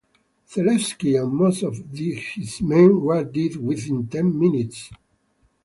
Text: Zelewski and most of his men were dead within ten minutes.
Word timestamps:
Zelewski 0.51 1.15
and 1.21 1.31
most 1.31 1.61
of 1.61 1.77
his 1.93 2.59
men 2.59 3.01
were 3.01 3.23
dead 3.23 3.57
within 3.57 4.07
ten 4.07 4.35
minutes. 4.39 4.89